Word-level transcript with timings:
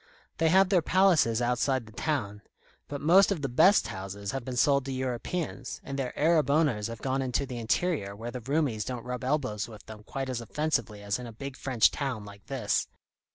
They 0.39 0.49
have 0.49 0.69
their 0.69 0.81
palaces 0.81 1.43
outside 1.43 1.85
the 1.85 1.91
town; 1.91 2.41
but 2.87 3.01
most 3.01 3.31
of 3.31 3.43
the 3.43 3.47
best 3.47 3.85
houses 3.89 4.31
have 4.31 4.43
been 4.43 4.55
sold 4.57 4.83
to 4.85 4.91
Europeans, 4.91 5.79
and 5.83 5.99
their 5.99 6.17
Arab 6.17 6.49
owners 6.49 6.87
have 6.87 7.03
gone 7.03 7.21
into 7.21 7.45
the 7.45 7.59
interior 7.59 8.15
where 8.15 8.31
the 8.31 8.41
Roumis 8.41 8.83
don't 8.83 9.05
rub 9.05 9.23
elbows 9.23 9.67
with 9.67 9.85
them 9.85 10.01
quite 10.01 10.27
as 10.27 10.41
offensively 10.41 11.03
as 11.03 11.19
in 11.19 11.27
a 11.27 11.31
big 11.31 11.55
French 11.55 11.91
town 11.91 12.25
like 12.25 12.47
this. 12.47 12.87